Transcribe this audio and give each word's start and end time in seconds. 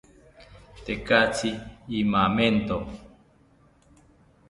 Tekatzi 0.85 1.51
imamento 1.99 2.77